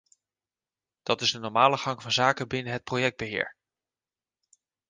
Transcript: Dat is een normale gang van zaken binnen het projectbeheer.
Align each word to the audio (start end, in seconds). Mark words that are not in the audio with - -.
Dat 1.03 1.21
is 1.21 1.33
een 1.33 1.41
normale 1.41 1.77
gang 1.77 2.01
van 2.01 2.11
zaken 2.11 2.47
binnen 2.47 2.73
het 2.73 2.83
projectbeheer. 2.83 3.55